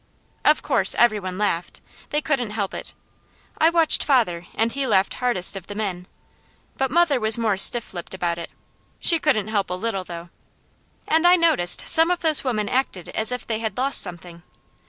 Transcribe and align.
Of 0.43 0.63
course 0.63 0.95
every 0.95 1.19
one 1.19 1.37
laughed; 1.37 1.79
they 2.09 2.21
couldn't 2.21 2.49
help 2.57 2.73
it. 2.73 2.95
I 3.59 3.69
watched 3.69 4.03
father 4.03 4.47
and 4.55 4.71
he 4.71 4.87
laughed 4.87 5.13
hardest 5.13 5.55
of 5.55 5.67
the 5.67 5.75
men, 5.75 6.07
but 6.75 6.89
mother 6.89 7.19
was 7.19 7.37
more 7.37 7.55
stiff 7.55 7.93
lipped 7.93 8.15
about 8.15 8.39
it; 8.39 8.49
she 8.99 9.19
couldn't 9.19 9.49
help 9.49 9.69
a 9.69 9.75
little, 9.75 10.03
though. 10.03 10.31
And 11.07 11.27
I 11.27 11.35
noticed 11.35 11.87
some 11.87 12.09
of 12.09 12.21
those 12.21 12.43
women 12.43 12.67
acted 12.67 13.09
as 13.09 13.31
if 13.31 13.45
they 13.45 13.59
had 13.59 13.77
lost 13.77 14.01
something. 14.01 14.41